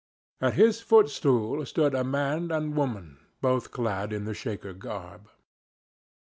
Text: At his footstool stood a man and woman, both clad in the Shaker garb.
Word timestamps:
At 0.41 0.55
his 0.55 0.81
footstool 0.81 1.63
stood 1.67 1.93
a 1.93 2.03
man 2.03 2.49
and 2.49 2.75
woman, 2.75 3.19
both 3.39 3.69
clad 3.69 4.11
in 4.11 4.25
the 4.25 4.33
Shaker 4.33 4.73
garb. 4.73 5.29